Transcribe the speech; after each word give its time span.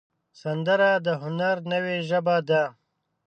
سندره 0.41 0.91
د 1.05 1.07
هنر 1.21 1.57
نوې 1.71 1.97
ژبه 2.09 2.37
ده 2.49 2.63